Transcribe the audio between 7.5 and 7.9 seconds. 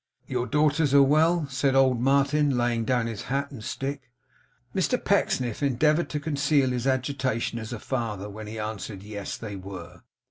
as a